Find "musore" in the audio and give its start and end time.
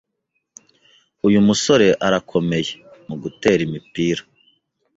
1.47-1.87